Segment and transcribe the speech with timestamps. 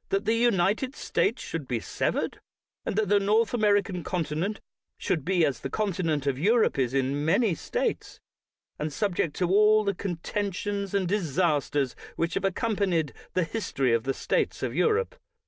[0.08, 2.40] —that the United States should be severed,
[2.84, 4.60] and that the North American continent
[4.98, 8.18] should be as the continent of Europe is in many States,
[8.80, 14.12] and subject to all the contentions and disasters which have accompanied the history of the
[14.12, 15.14] states of Europe.